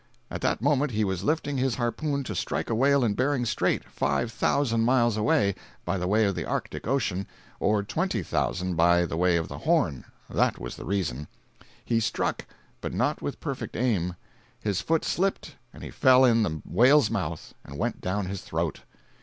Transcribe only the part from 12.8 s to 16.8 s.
but not with perfect aim—his foot slipped and he fell in the